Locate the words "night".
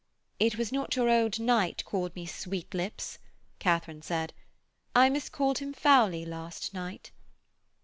6.73-7.11